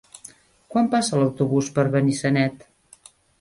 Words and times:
Quan 0.75 0.87
passa 0.95 1.19
l'autobús 1.19 1.69
per 1.77 1.85
Benissanet? 1.97 2.67